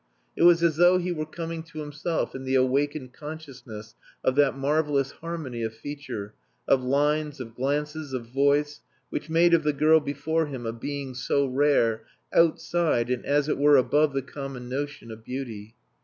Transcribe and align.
It 0.35 0.41
was 0.41 0.63
as 0.63 0.77
though 0.77 0.97
he 0.97 1.11
were 1.11 1.27
coming 1.27 1.61
to 1.61 1.77
himself 1.79 2.33
in 2.33 2.43
the 2.43 2.55
awakened 2.55 3.13
consciousness 3.13 3.93
of 4.23 4.33
that 4.33 4.57
marvellous 4.57 5.11
harmony 5.11 5.61
of 5.61 5.75
feature, 5.75 6.33
of 6.67 6.81
lines, 6.83 7.39
of 7.39 7.53
glances, 7.53 8.11
of 8.11 8.25
voice, 8.25 8.81
which 9.11 9.29
made 9.29 9.53
of 9.53 9.61
the 9.61 9.73
girl 9.73 9.99
before 9.99 10.47
him 10.47 10.65
a 10.65 10.73
being 10.73 11.13
so 11.13 11.45
rare, 11.45 12.01
outside, 12.33 13.11
and, 13.11 13.23
as 13.27 13.47
it 13.47 13.59
were, 13.59 13.77
above 13.77 14.13
the 14.13 14.23
common 14.23 14.67
notion 14.67 15.11
of 15.11 15.23
beauty. 15.23 15.75